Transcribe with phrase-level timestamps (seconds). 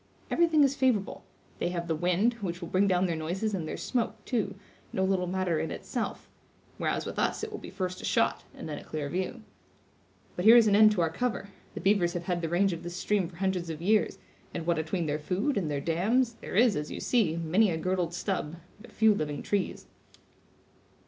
[0.31, 1.23] Everything is favorable;
[1.59, 4.55] they have the wind, which will bring down their noises and their smoke, too,
[4.91, 6.27] no little matter in itself;
[6.79, 9.43] whereas, with us it will be first a shot, and then a clear view.
[10.35, 12.81] But here is an end to our cover; the beavers have had the range of
[12.81, 14.17] this stream for hundreds of years,
[14.55, 17.77] and what atween their food and their dams, there is, as you see, many a
[17.77, 19.85] girdled stub, but few living trees."